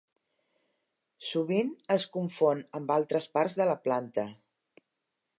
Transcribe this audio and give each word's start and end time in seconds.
Sovint 1.25 1.67
es 1.95 2.07
confon 2.15 2.63
amb 2.79 2.93
altres 2.95 3.27
parts 3.35 3.57
de 3.61 3.67
la 3.73 3.77
planta. 3.85 4.25